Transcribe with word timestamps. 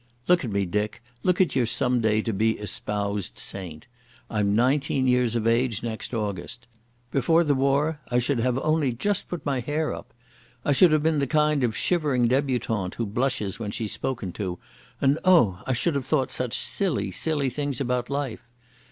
"Look 0.27 0.43
at 0.43 0.49
me, 0.51 0.65
Dick, 0.65 1.03
look 1.21 1.39
at 1.41 1.55
your 1.55 1.67
someday 1.67 2.23
to 2.23 2.33
be 2.33 2.55
espouséd 2.55 3.37
saint. 3.37 3.85
I'm 4.31 4.55
nineteen 4.55 5.05
years 5.05 5.35
of 5.35 5.45
age 5.45 5.83
next 5.83 6.11
August. 6.11 6.65
Before 7.11 7.43
the 7.43 7.53
war 7.53 7.99
I 8.09 8.17
should 8.17 8.39
have 8.39 8.57
only 8.63 8.93
just 8.93 9.27
put 9.29 9.45
my 9.45 9.59
hair 9.59 9.93
up. 9.93 10.11
I 10.65 10.71
should 10.71 10.91
have 10.91 11.03
been 11.03 11.19
the 11.19 11.27
kind 11.27 11.63
of 11.63 11.77
shivering 11.77 12.27
debutante 12.29 12.95
who 12.95 13.05
blushes 13.05 13.59
when 13.59 13.69
she's 13.69 13.91
spoken 13.93 14.31
to, 14.31 14.57
and 14.99 15.19
oh! 15.23 15.61
I 15.67 15.73
should 15.73 15.93
have 15.93 16.07
thought 16.07 16.31
such 16.31 16.57
silly, 16.57 17.11
silly 17.11 17.51
things 17.51 17.79
about 17.79 18.09
life.... 18.09 18.41